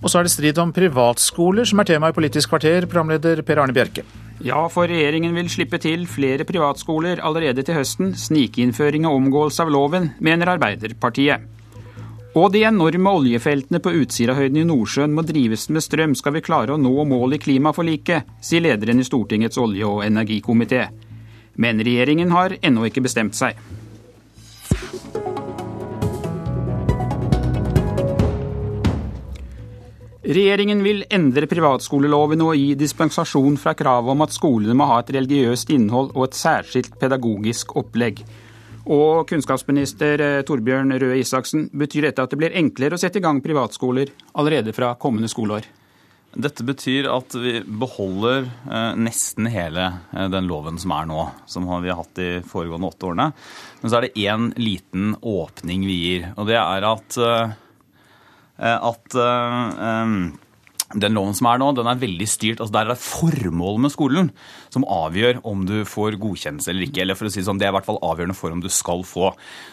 [0.00, 3.60] Og så er det strid om privatskoler som er tema i Politisk kvarter, programleder Per
[3.60, 4.04] Arne Bjerke.
[4.40, 8.14] Ja, for regjeringen vil slippe til flere privatskoler allerede til høsten.
[8.16, 11.44] Snikinnføring og omgåelse av loven, mener Arbeiderpartiet.
[12.38, 16.76] Og de enorme oljefeltene på Utsirahøyden i Nordsjøen må drives med strøm skal vi klare
[16.76, 20.86] å nå målet i klimaforliket, sier lederen i Stortingets olje- og energikomité.
[21.60, 23.58] Men regjeringen har ennå ikke bestemt seg.
[30.20, 35.14] Regjeringen vil endre privatskoleloven og gi dispensasjon fra kravet om at skolene må ha et
[35.16, 38.20] religiøst innhold og et særskilt pedagogisk opplegg.
[38.92, 43.24] Og kunnskapsminister eh, Torbjørn Røe Isaksen, betyr dette at det blir enklere å sette i
[43.24, 45.70] gang privatskoler allerede fra kommende skoleår?
[46.36, 51.64] Dette betyr at vi beholder eh, nesten hele eh, den loven som er nå, som
[51.80, 53.30] vi har hatt de foregående åtte årene.
[53.80, 57.20] Men så er det én liten åpning vi gir, og det er at,
[58.60, 59.16] at
[60.98, 62.60] den loven som er nå, den er veldig styrt.
[62.60, 64.30] altså Der er det formålet med skolen
[64.74, 67.02] som avgjør om du får godkjennelse eller ikke.
[67.02, 69.04] eller for å si sånn, Det er i hvert fall avgjørende for om du skal
[69.04, 69.30] få.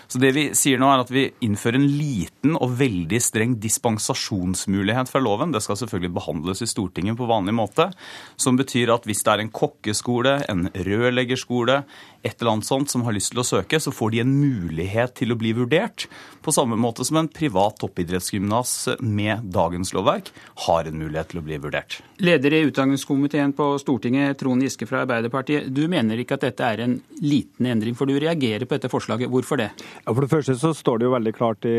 [0.08, 5.10] Så det vi sier nå er at Vi innfører en liten og veldig streng dispensasjonsmulighet
[5.10, 5.52] fra loven.
[5.52, 7.92] Det skal selvfølgelig behandles i Stortinget på vanlig måte.
[8.38, 11.84] Som betyr at hvis det er en kokkeskole, en rørleggerskole,
[12.24, 15.16] et eller annet sånt som har lyst til å søke, så får de en mulighet
[15.20, 16.08] til å bli vurdert.
[16.44, 18.74] På samme måte som en privat toppidrettsgymnas
[19.04, 20.32] med dagens lovverk
[20.68, 22.00] har en mulighet til å bli vurdert.
[22.24, 25.70] Leder i utdanningskomiteen på Stortinget, Trond Giske fra Arbeiderpartiet.
[25.74, 29.30] Du mener ikke at dette er en liten endring, for du reagerer på dette forslaget.
[29.32, 29.72] Hvorfor det?
[30.06, 31.78] Ja, for det første så står det jo veldig klart i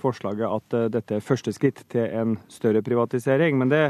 [0.00, 3.58] forslaget at eh, dette er første skritt til en større privatisering.
[3.58, 3.84] men det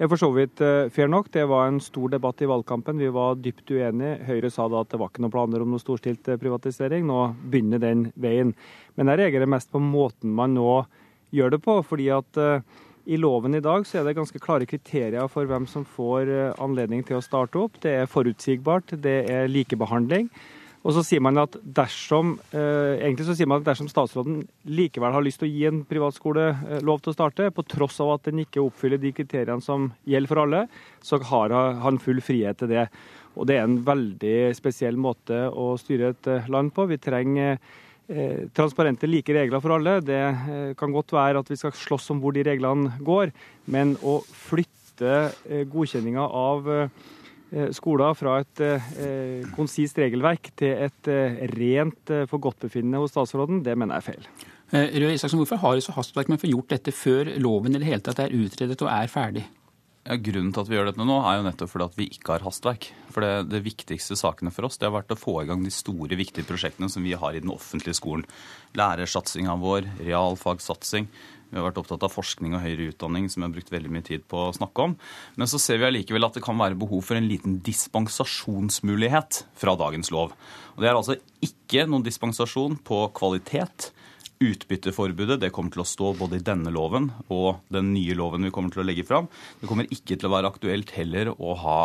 [0.00, 1.28] er for så vidt eh, fair nok.
[1.32, 3.00] Det var en stor debatt i valgkampen.
[3.00, 4.20] Vi var dypt uenige.
[4.24, 7.04] Høyre sa da at det var ikke noen planer om noe storstilt eh, privatisering.
[7.08, 7.18] Nå
[7.52, 8.54] begynner den veien.
[8.96, 10.84] Men jeg reagerer mest på måten man nå
[11.36, 11.76] gjør det på.
[11.86, 12.64] fordi at eh,
[13.10, 16.28] i loven i dag så er det ganske klare kriterier for hvem som får
[16.62, 17.80] anledning til å starte opp.
[17.82, 20.28] Det er forutsigbart, det er likebehandling.
[20.80, 25.12] Og så sier man at dersom eh, egentlig så sier man at dersom statsråden likevel
[25.12, 28.14] har lyst til å gi en privatskole eh, lov til å starte, på tross av
[28.14, 30.62] at den ikke oppfyller de kriteriene som gjelder for alle,
[31.04, 31.52] så har
[31.84, 32.86] han full frihet til det.
[33.36, 36.88] Og det er en veldig spesiell måte å styre et eh, land på.
[36.90, 37.60] Vi trenger
[38.58, 39.92] transparente, like regler for alle.
[40.02, 40.16] Det
[40.80, 43.30] kan godt være at vi skal slåss om hvor de reglene går,
[43.70, 45.28] men å flytte
[45.70, 46.66] godkjenninga av
[47.74, 53.76] skoler fra et eh, konsist regelverk til et eh, rent eh, forgodtbefinnende hos statsråden, det
[53.78, 54.28] mener jeg er feil.
[54.70, 57.74] Eh, Røe Isaksen, Hvorfor har det så hastverk med å få gjort dette før loven
[57.74, 59.46] i det hele tatt er utredet og er ferdig?
[60.06, 62.32] Ja, grunnen til at vi gjør dette nå, er jo nettopp fordi at vi ikke
[62.32, 62.86] har hastverk.
[63.12, 65.72] For det, det, viktigste sakene for oss det har vært å få i gang de
[65.74, 68.24] store, viktige prosjektene som vi har i den offentlige skolen.
[68.78, 71.10] Lærersatsinga vår, realfagssatsing,
[71.50, 74.06] vi har vært opptatt av forskning og høyere utdanning, som vi har brukt veldig mye
[74.06, 74.96] tid på å snakke om.
[75.40, 79.74] Men så ser vi allikevel at det kan være behov for en liten dispensasjonsmulighet fra
[79.80, 80.36] dagens lov.
[80.76, 83.90] Og Det er altså ikke noen dispensasjon på kvalitet.
[84.40, 88.52] Utbytteforbudet det kommer til å stå både i denne loven og den nye loven vi
[88.54, 89.26] kommer til å legge fram.
[89.60, 91.82] Det kommer ikke til å være aktuelt heller å ha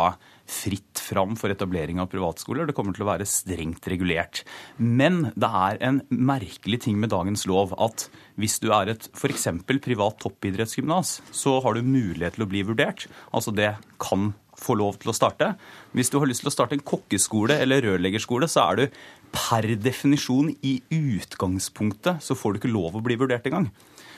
[0.48, 2.64] fritt fram for etablering av privatskoler.
[2.64, 4.40] Det kommer til å være strengt regulert.
[4.80, 8.08] Men det er en merkelig ting med dagens lov at
[8.40, 9.50] hvis du er et f.eks.
[9.84, 13.04] privat toppidrettsgymnas, så har du mulighet til å bli vurdert.
[13.36, 14.30] Altså det kan
[14.60, 15.52] få lov til å starte.
[15.96, 19.00] Hvis du har lyst til å starte en kokkeskole eller rørleggerskole, så er du
[19.34, 23.70] per definisjon i utgangspunktet så får du ikke lov å bli vurdert engang.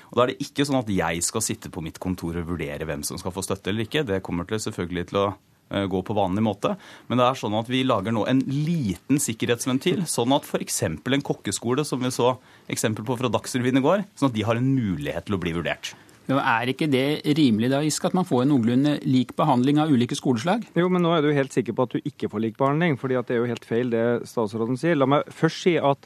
[0.08, 2.86] Og Da er det ikke sånn at jeg skal sitte på mitt kontor og vurdere
[2.88, 4.06] hvem som skal få støtte eller ikke.
[4.08, 5.28] Det kommer til selvfølgelig til å
[5.70, 6.74] Eh, gå på vanlig måte.
[7.08, 10.82] Men det er sånn at vi lager nå en liten sikkerhetsventil, sånn at f.eks.
[10.88, 12.36] en kokkeskole, som vi så
[12.72, 15.52] eksempel på fra Dagsrevyen i går, sånn at de har en mulighet til å bli
[15.56, 15.92] vurdert.
[16.28, 20.16] Er ikke det rimelig da, Isk, at man får en noenlunde lik behandling av ulike
[20.18, 20.66] skoleslag?
[20.76, 23.16] Jo, men nå er du helt sikker på at du ikke får lik behandling, fordi
[23.16, 24.98] det er jo helt feil det statsråden sier.
[24.98, 26.04] La meg først si at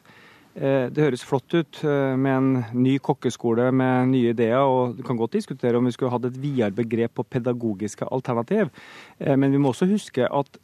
[0.52, 5.16] det høres flott ut eh, med en ny kokkeskole med nye ideer, og du kan
[5.16, 8.68] godt diskutere om vi skulle hatt et videre begrep på pedagogiske alternativ.
[9.16, 10.60] Eh, men vi må også huske at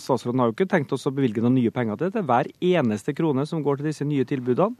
[0.00, 2.24] statsråden har jo ikke tenkt oss å bevilge noen nye penger til dette.
[2.28, 4.76] Hver eneste krone som går til disse nye tilbudene,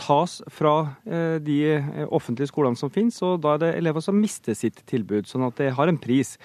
[0.00, 0.94] tas fra
[1.44, 1.56] de
[2.08, 5.28] offentlige skolene som finnes, og da er det elever som mister sitt tilbud.
[5.28, 6.38] Sånn at det har en pris.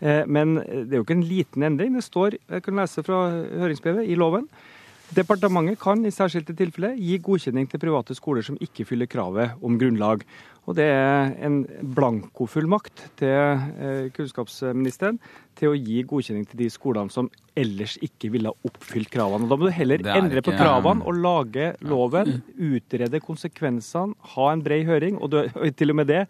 [0.00, 1.92] Men det er jo ikke en liten endring.
[1.96, 4.48] Det står, jeg kan lese fra høringsbrevet, i loven
[5.14, 9.76] Departementet kan i særskilte tilfeller gi godkjenning til private skoler som ikke fyller kravet om
[9.78, 10.24] grunnlag.
[10.66, 11.60] Og det er en
[11.94, 15.20] blankofullmakt til kunnskapsministeren
[15.58, 19.46] til å gi godkjenning til de skolene som ellers ikke ville ha oppfylt kravene.
[19.50, 24.62] Da må du heller endre ikke, på kravene og lage loven, utrede konsekvensene, ha en
[24.64, 26.24] bred høring, og, du, og til og med det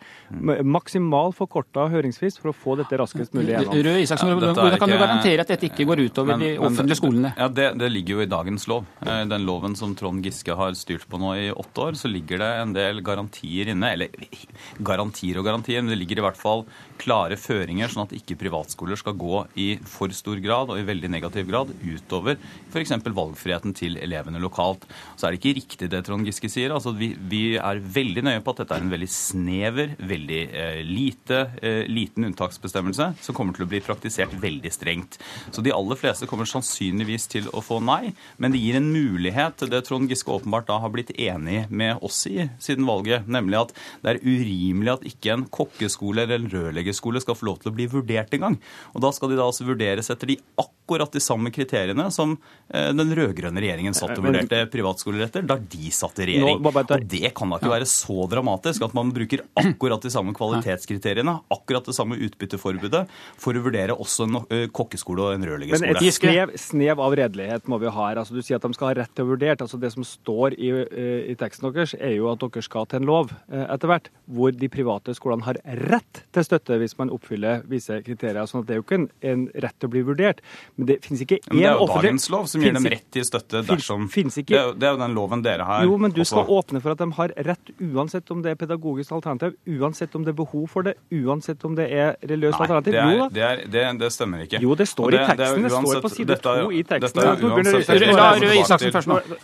[0.65, 3.81] maksimal forkorta høringsfrist for å få dette raskest mulig gjennom.
[3.87, 7.33] Røe Isaksen, Hvordan kan du garantere at dette ikke går utover men, de offentlige skolene?
[7.41, 8.85] Ja, det, det, ligger jo i dagens lov.
[9.05, 12.43] Eh, den loven som Trond Giske har styrt på nå i åtte år, så ligger
[12.43, 13.95] det en del garantier inne.
[13.97, 14.13] Eller
[14.91, 16.67] garantier og garantier, men det ligger i hvert fall
[17.01, 21.11] klare føringer, sånn at ikke privatskoler skal gå i for stor grad og i veldig
[21.13, 22.39] negativ grad utover
[22.75, 22.95] f.eks.
[23.05, 24.85] valgfriheten til elevene lokalt.
[25.17, 26.75] Så er det ikke riktig det Trond Giske sier.
[26.75, 30.81] Altså, vi, vi er veldig nøye på at dette er en veldig snever, veldig eh,
[30.87, 35.19] lite, eh, liten unntaksbestemmelse som kommer til å bli praktisert veldig strengt.
[35.55, 39.59] Så de aller fleste kommer sannsynligvis til å få nei, men det gir en mulighet,
[39.61, 43.61] til det Trond Giske åpenbart da har blitt enig med oss i siden valget, nemlig
[43.61, 47.71] at det er urimelig at ikke en kokkeskole eller en rørleggerskole skal få lov til
[47.71, 48.59] å bli vurdert engang.
[48.95, 52.35] Og da skal de da altså vurderes etter de akkurat de samme kriteriene som
[52.69, 56.61] eh, den rød-grønne regjeringen satt og vurderte privatskoler etter da de satt i regjering.
[56.61, 61.37] Og det kan da ikke være så dramatisk at man bruker akkurat de samme kvalitetskriteriene,
[61.55, 63.05] akkurat det samme utbytteforbudet,
[63.41, 65.95] for å vurdere også en eh, kokkeskole og en rørleggerskole.
[65.95, 68.21] Men et snev, snev av redelighet må vi ha her.
[68.23, 69.57] Altså, du sier at de skal ha rett til å vurdere.
[69.65, 73.03] Altså, det som står i, eh, i teksten deres, er jo at dere skal til
[73.03, 75.59] en lov etter hvert hvor de private skolene har
[75.89, 78.45] rett til støtte hvis man oppfyller visse kriterier.
[78.49, 80.43] sånn at Det er jo ikke en, en rett til å bli vurdert.
[80.79, 81.61] Men det finnes ikke én offentlig...
[81.61, 84.63] Det er jo dagens lov som gir dem rett til støtte dersom finnes ikke...
[84.79, 87.09] det, er, jo den loven dere har Jo, men du skal åpne for at de
[87.19, 90.97] har rett uansett om det er pedagogisk alternativ, uansett om det er behov for det,
[91.15, 92.93] uansett om det er religiøst Nei, alternativ.
[92.95, 94.61] Det, er, det, er, det, det, stemmer ikke.
[94.65, 95.65] Jo, det står det, i teksten.
[95.65, 97.21] Det, står på side to i teksten.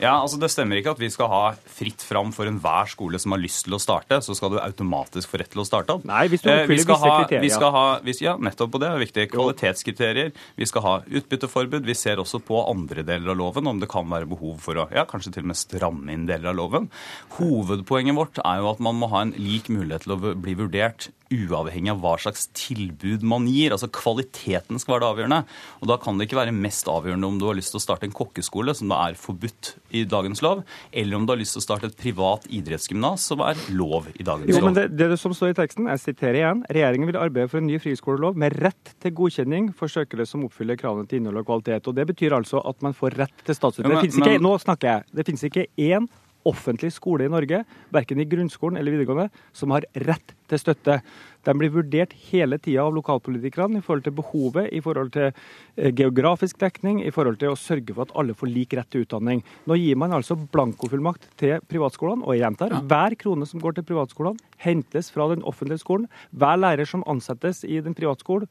[0.01, 1.43] Ja, altså Det stemmer ikke at vi skal ha
[1.81, 5.31] fritt fram for enhver skole som har lyst til å starte, så skal du automatisk
[5.31, 6.07] få rett til å starte opp.
[6.09, 7.43] Nei, hvis du eh, visse kriterier.
[7.45, 9.27] Vi skal ha, vi, ja, nettopp på det er viktig.
[9.41, 10.33] Kvalitetskriterier.
[10.61, 11.87] Vi skal ha utbytteforbud.
[11.89, 14.89] Vi ser også på andre deler av loven om det kan være behov for å
[14.95, 16.91] ja, kanskje til og med stramme inn deler av loven.
[17.39, 21.11] Hovedpoenget vårt er jo at man må ha en lik mulighet til å bli vurdert
[21.31, 23.75] uavhengig av hva slags tilbud man gir.
[23.75, 25.41] Altså Kvaliteten skal være det avgjørende.
[25.81, 28.09] Og Da kan det ikke være mest avgjørende om du har lyst til å starte
[28.09, 31.63] en kokkeskole, som da er forbudt i dagens lov, eller om du har lyst til
[31.63, 34.71] å starte et privat idrettsgymnas, som er lov i dagens jo, lov.
[34.71, 37.69] Men det, det som står i teksten, jeg siterer igjen, regjeringen vil arbeide for en
[37.71, 39.30] ny friskolelov med rett til godkjenning
[39.77, 41.87] for søkere som oppfyller kravene til innhold og kvalitet.
[41.89, 43.89] Og Det betyr altså at man får rett til statsstøtte.
[43.89, 46.09] Det finnes ikke, nå snakker jeg, det finnes ikke én
[46.49, 51.01] offentlig skole i Norge, verken i grunnskolen eller videregående, som har rett til støtte.
[51.47, 55.91] De blir vurdert hele tida av lokalpolitikerne i forhold til behovet, i forhold til eh,
[55.97, 59.43] geografisk dekning, i forhold til å sørge for at alle får lik rett til utdanning.
[59.71, 63.89] Nå gir man altså blankofullmakt til privatskolene, og jeg gjentar, hver krone som går til
[63.91, 66.07] privatskolene, hentes fra den offentlige skolen.
[66.37, 68.49] Hver lærer som ansettes i den privatskole,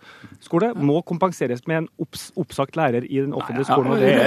[0.80, 3.94] må kompenseres med en opps, oppsagt lærer i den offentlige skolen.
[3.94, 4.25] og det er,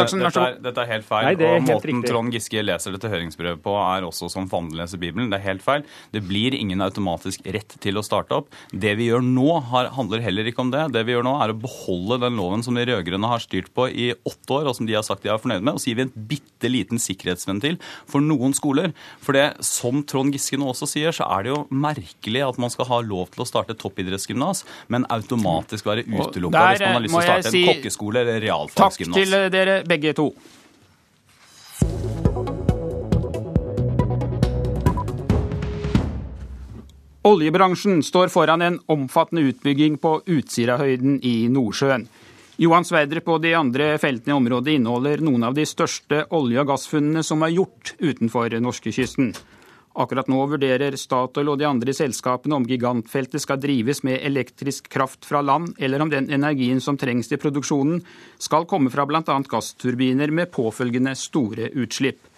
[0.00, 1.28] dette, er, dette er helt feil.
[1.28, 2.10] Nei, er og måten riktig.
[2.10, 5.28] Trond Giske leser dette høringsbrevet på, er også som Fande leser Bibelen.
[5.32, 5.84] Det er helt feil.
[6.14, 8.50] Det blir ingen automatisk rett til å starte opp.
[8.72, 10.86] Det vi gjør nå, har, handler heller ikke om det.
[10.94, 13.88] Det vi gjør nå, er å beholde den loven som de rød-grønne har styrt på
[13.90, 15.76] i åtte år, og som de har sagt de er fornøyd med.
[15.76, 17.80] Og så gir vi en bitte liten sikkerhetsventil
[18.10, 18.94] for noen skoler.
[19.24, 22.72] For det, som Trond Giske nå også sier, så er det jo merkelig at man
[22.72, 27.14] skal ha lov til å starte toppidrettsgymnas, men automatisk være utelukka hvis man har lyst
[27.14, 29.20] til å starte en kokkeskole eller realfagsgymnas.
[29.20, 30.30] Takk til dere begge to.
[37.22, 42.06] Oljebransjen står foran en omfattende utbygging på Utsirahøyden i Nordsjøen.
[42.56, 46.70] Johan Sverdrup og de andre feltene i området inneholder noen av de største olje- og
[46.70, 49.34] gassfunnene som er gjort utenfor norskekysten.
[50.00, 55.28] Akkurat nå vurderer Statoil og de andre selskapene om gigantfeltet skal drives med elektrisk kraft
[55.28, 58.00] fra land, eller om den energien som trengs til produksjonen
[58.40, 59.20] skal komme fra bl.a.
[59.26, 62.29] gassturbiner med påfølgende store utslipp.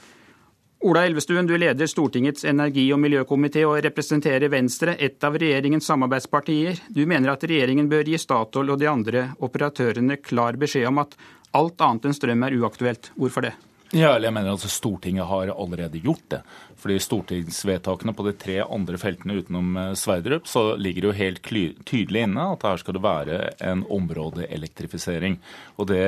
[0.84, 6.80] Ola Elvestuen, du leder Stortingets energi- og miljøkomité og representerer Venstre, et av regjeringens samarbeidspartier.
[6.90, 11.14] Du mener at regjeringen bør gi Statoil og de andre operatørene klar beskjed om at
[11.54, 13.12] alt annet enn strøm er uaktuelt.
[13.14, 13.54] Hvorfor det?
[13.92, 16.38] Ja, jeg mener at Stortinget har allerede gjort det.
[16.80, 21.50] Fordi stortingsvedtakene på de tre andre feltene utenom eh, Sverdrup, så ligger det jo helt
[21.84, 25.37] tydelig inne at her skal det være en områdeelektrifisering.
[25.76, 26.06] Og det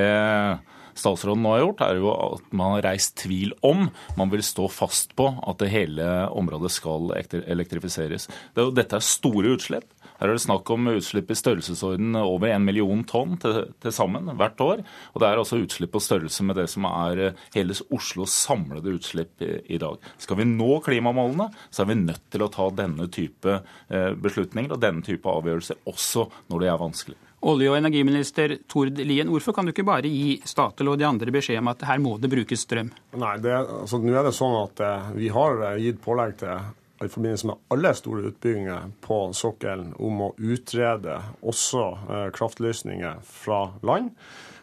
[0.97, 4.65] statsråden nå har gjort, er jo at man har reist tvil om man vil stå
[4.71, 8.29] fast på at det hele området skal elektrifiseres.
[8.55, 9.85] Er dette er store utslipp.
[10.25, 14.31] Her er det snakk om utslipp i størrelsesorden over en million tonn til, til, sammen
[14.39, 14.79] hvert år.
[15.13, 18.95] Og det er altså utslipp på størrelse med det som er eh, hele Oslos samlede
[18.97, 19.99] utslipp i, i dag.
[20.17, 24.73] Skal vi nå klimamålene, så er vi nødt til å ta denne type eh, beslutninger
[24.73, 27.19] og denne type avgjørelser også når det er vanskelig.
[27.45, 31.35] Olje- og energiminister Tord Lien, hvorfor kan du ikke bare gi Statoil og de andre
[31.35, 32.89] beskjed om at her må det brukes strøm?
[33.13, 36.65] Nei, det, altså, Nå er det sånn at eh, vi har eh, gitt pålegg til
[37.03, 43.61] i forbindelse med alle store utbygginger på sokkelen om å utrede også eh, kraftløsninger fra
[43.83, 44.13] land.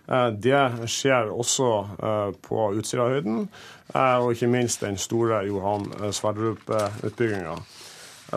[0.09, 3.47] Eh, det skjer også eh, på Utsirahøyden,
[3.93, 7.59] eh, og ikke minst den store Johan Sverdrup-utbygginga.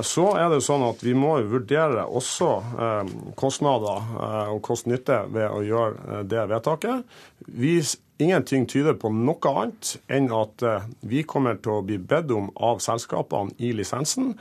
[0.04, 5.48] Så er det sånn at Vi må vurdere også eh, kostnader eh, og kost-nytte ved
[5.48, 7.06] å gjøre eh, det vedtaket.
[7.48, 7.78] Vi,
[8.18, 10.64] ingenting tyder på noe annet enn at
[11.06, 14.34] vi kommer til å bli bedt om av selskapene i lisensen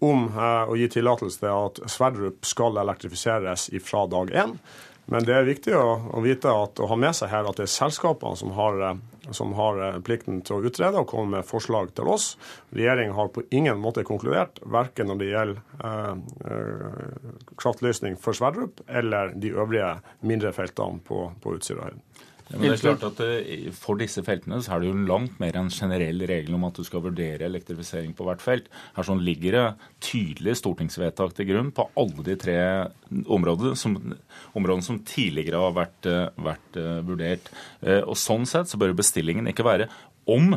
[0.00, 4.54] om å gi tillatelse til at Sverdrup skal elektrifiseres fra dag én.
[5.10, 7.72] Men det er viktig å, vite at, å ha med seg her at det er
[7.72, 11.90] selskapene som har, eh, som har eh, plikten til å utrede og komme med forslag
[11.98, 12.36] til oss.
[12.70, 19.34] Regjeringen har på ingen måte konkludert, verken når det gjelder eh, kraftløsning for Sverdrup eller
[19.34, 22.04] de øvrige mindre feltene på, på Utsirahøyden.
[22.50, 25.36] Ja, men det er klart at eh, For disse feltene så er det jo langt
[25.42, 28.66] mer en generell regel om at du skal vurdere elektrifisering på hvert felt.
[28.96, 29.66] Her sånn ligger det
[30.02, 32.58] tydelige stortingsvedtak til grunn på alle de tre
[33.30, 33.94] områdene som,
[34.58, 37.50] områdene som tidligere har vært, eh, vært uh, vurdert.
[38.02, 39.88] Og Sånn sett så bør bestillingen ikke være
[40.30, 40.52] om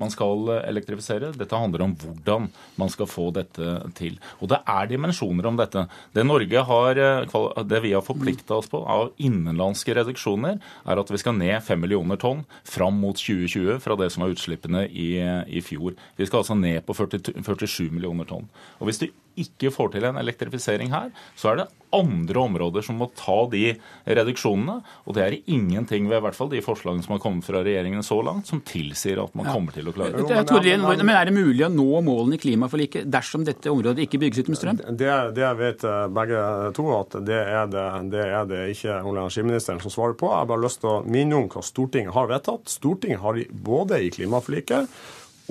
[0.00, 1.32] man skal elektrifisere.
[1.38, 2.48] Dette handler om hvordan
[2.80, 4.18] man skal få dette til.
[4.40, 5.86] Og det er dimensjoner om dette.
[6.14, 11.10] Det Norge har, eh, det vi har forplikta oss på av innenlandske reduksjoner, er at
[11.10, 15.18] vi skal ned 5 millioner tonn fram mot 2020 fra det som var utslippene i,
[15.46, 15.94] i fjor.
[16.16, 18.48] Vi skal altså ned på 40, 47 millioner tonn.
[18.80, 19.08] Og hvis du
[19.40, 23.74] ikke får til en elektrifisering her, så er det andre områder som må ta de
[24.04, 24.80] reduksjonene.
[25.06, 28.04] Og det er ingenting ved i hvert fall de forslagene som har kommet fra regjeringen
[28.06, 29.54] så langt, som tilsier at man ja.
[29.54, 30.26] kommer til å klare det.
[30.30, 34.22] det Torien, men er det mulig å nå målene i klimaforliket dersom dette området ikke
[34.24, 34.82] bygges ut med strøm?
[34.90, 36.44] Det, det vet eh, begge
[36.76, 40.30] to at det er det, det, er det ikke olje- og energiministeren som svarer på.
[40.32, 42.70] Jeg har bare lyst til å minne om hva Stortinget har vedtatt.
[42.72, 44.90] Stortinget har både i klimaforliket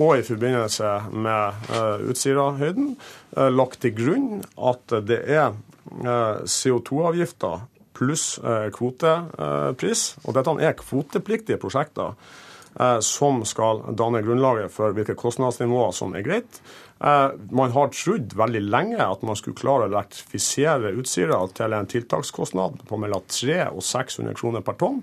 [0.02, 2.96] og i forbindelse med uh, Utsirahøyden
[3.38, 8.40] uh, lagt til grunn at det er uh, CO2-avgifter pluss
[8.74, 12.16] kvotepris, og dette er kvotepliktige prosjekter,
[13.06, 16.62] som skal danne grunnlaget for hvilke kostnadsnivåer som er greit.
[17.04, 21.90] Eh, man har trodd veldig lenge at man skulle klare å elektrifisere Utsira til en
[21.90, 25.02] tiltakskostnad på mellom 300 og 600 kroner per tonn.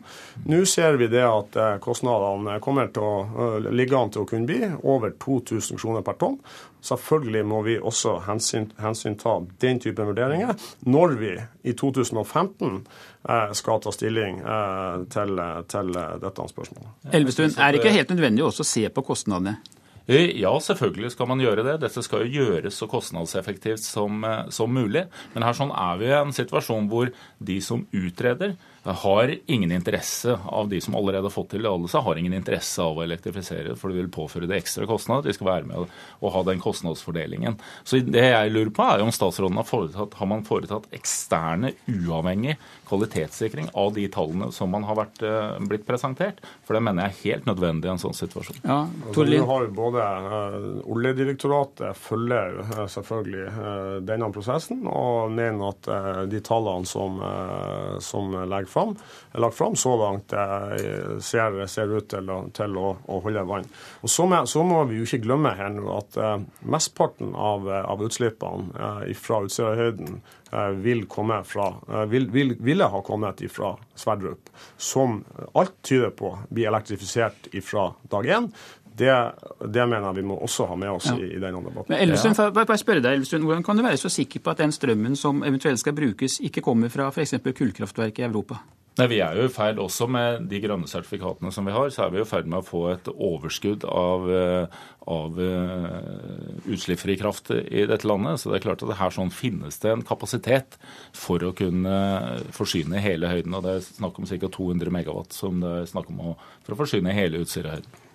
[0.48, 4.30] Nå ser vi det at eh, kostnadene kommer til å eh, ligge an til å
[4.30, 6.38] kunne bli over 2000 kroner per tonn.
[6.86, 10.54] Selvfølgelig må vi også hensyn, hensynta den type vurderinger
[10.88, 11.34] når vi
[11.68, 12.80] i 2015
[13.56, 14.38] skal ta stilling
[15.12, 15.90] til, til
[16.22, 16.94] dette spørsmålet.
[17.12, 19.58] Elvestuen, er det ikke helt nødvendig også å se på kostnadene?
[20.10, 21.76] Eh, ja, selvfølgelig skal man gjøre det.
[21.84, 25.04] Dette skal jo gjøres så kostnadseffektivt som, eh, som mulig.
[25.34, 30.38] Men her sånn er vi i en situasjon hvor de som utreder, har ingen interesse
[30.44, 34.00] av de som allerede har fått tillatelse, har ingen interesse av å elektrifisere, for det
[34.00, 35.28] vil påføre det ekstra kostnader.
[35.28, 37.58] De skal være med og ha den kostnadsfordelingen.
[37.84, 42.56] Så det jeg lurer på, er om statsråden har foretatt, har man foretatt eksterne, uavhengig
[42.90, 46.40] kvalitetssikring av de tallene som man har vært, eh, blitt presentert?
[46.64, 48.62] For det mener jeg er helt nødvendig i en sånn situasjon.
[48.64, 55.88] Ja, altså, har både uh, Oljedirektoratet følger uh, selvfølgelig uh, denne prosessen og mener at
[56.30, 57.18] de tallene som,
[58.04, 58.94] som legger fram,
[59.34, 63.68] lagt fram så langt, eh, ser, ser ut til, til å, å, holde vann.
[64.00, 67.68] Og så må, så må, vi jo ikke glemme her nå at uh, mesteparten av,
[67.68, 70.20] av utslippene uh, fra Utsirahøyden
[70.52, 71.72] uh, vil komme fra,
[72.10, 74.50] vil, vil, ville ha kommet fra Sverdrup,
[74.80, 75.20] som
[75.58, 78.50] alt tyder på blir elektrifisert fra dag én.
[78.98, 79.12] Det,
[79.64, 81.16] det, mener jeg vi må også ha med oss ja.
[81.16, 81.92] i, i, denne debatten.
[81.92, 82.50] Men Elvestuen, ja.
[82.50, 85.44] bare spørre deg, Elvestuen, Hvordan kan du være så sikker på at den strømmen som
[85.46, 87.38] eventuelt skal brukes, ikke kommer fra f.eks.
[87.54, 88.60] kullkraftverk i Europa?
[88.98, 92.04] Nei, Vi er jo i ferd også med de grønne sertifikatene som vi har, så
[92.04, 94.80] er vi jo i ferd med å få et overskudd av, eh,
[95.14, 98.42] av uh, utslippsfri kraft i dette landet.
[98.42, 100.76] Så det er klart at her sånn finnes det en kapasitet
[101.16, 101.96] for å kunne
[102.56, 103.56] forsyne hele høyden.
[103.56, 104.52] og Det er snakk om ca.
[104.58, 108.09] 200 megawatt som det er snakk om å, for å forsyne hele Utsirahøyden.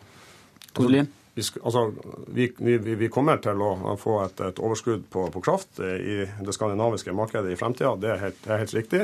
[0.75, 1.08] Tordlien?
[1.36, 1.89] Vi, altså,
[2.32, 6.53] vi, vi, vi, kommer til å få et, et overskudd på, på, kraft i det
[6.55, 7.91] skandinaviske markedet i fremtida.
[8.00, 9.01] Det er helt, er helt riktig.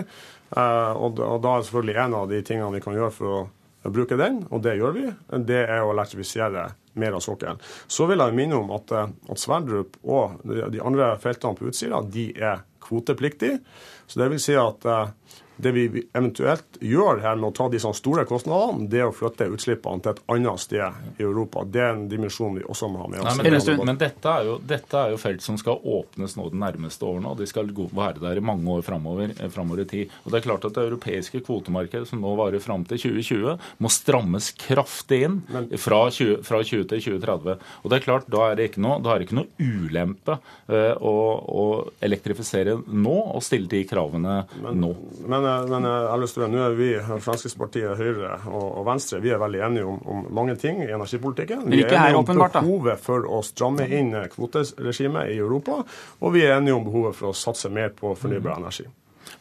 [0.55, 3.91] Eh, og, og, da er selvfølgelig en av de tingene vi kan gjøre for å
[3.91, 5.05] bruke den, og det gjør vi,
[5.49, 6.67] det er å elektrifisere
[7.01, 7.59] mer av sokkelen.
[7.91, 12.29] Så vil jeg minne om at, at Sverdrup og de andre feltene på Utsira de
[12.37, 13.59] er kvotepliktige.
[14.07, 14.85] Så det vil si at
[15.61, 19.49] det vi eventuelt gjør her med å ta de store kostnadene, det er å flytte
[19.51, 21.65] utslippene til et annet sted i Europa.
[21.65, 23.39] Det er en dimensjon vi også må ha med oss.
[23.39, 26.61] Nei, men, men dette, er jo, dette, er jo, felt som skal åpnes nå de
[26.61, 30.15] nærmeste årene, og de skal være der i mange år framover, eh, framover i tid.
[30.23, 33.91] Og det er klart at Det europeiske kvotemarkedet, som nå varer fram til 2020, må
[33.91, 35.41] strammes kraftig inn
[35.81, 37.57] fra 20, fra 20 til 2030.
[37.83, 40.37] Og det er klart, Da er det ikke noe, da er det ikke noe ulempe
[40.37, 41.15] uh, å,
[41.51, 41.65] å,
[42.01, 44.91] elektrifisere nå og stille de kravene men, nå.
[45.27, 49.21] Men men jeg har lyst til å, nå er vi, Fremskrittspartiet, Høyre og, og Venstre,
[49.23, 51.67] vi er veldig enige om, om mange ting i energipolitikken.
[51.71, 55.81] Vi er enige om behovet for å stramme inn kvoteregimet i Europa,
[56.21, 58.87] og vi er enige om behovet for å satse mer på fornybar energi.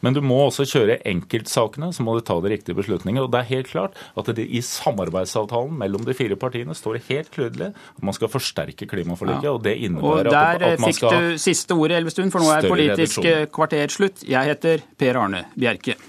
[0.05, 3.25] Men du må også kjøre enkeltsakene, så må du ta de riktige beslutningene.
[3.25, 7.03] Og det er helt klart at det, i samarbeidsavtalen mellom de fire partiene står det
[7.09, 9.49] helt tydelig at man skal forsterke klimaforliket.
[9.49, 9.57] Ja.
[9.57, 12.43] Og det innebærer og at, at, man skal Der fikk du siste ordet, Elvestuen, for
[12.43, 14.25] nå er Politisk kvarter slutt.
[14.27, 15.99] Jeg heter Per Arne Bjerke.